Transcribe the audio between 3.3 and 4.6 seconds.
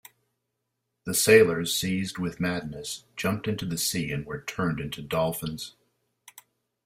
into the sea and were